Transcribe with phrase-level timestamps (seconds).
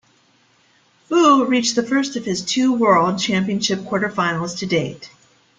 [1.07, 5.11] Fu reached the first of his two World Championship quarter-finals to date.